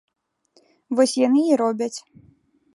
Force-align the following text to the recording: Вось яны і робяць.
Вось 0.99 1.15
яны 1.27 1.41
і 1.53 1.61
робяць. 1.63 1.95